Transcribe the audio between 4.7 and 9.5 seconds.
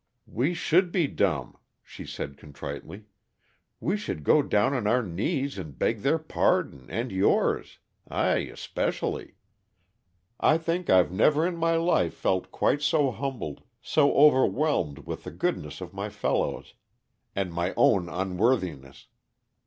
on our knees and beg their pardon and yours I especially.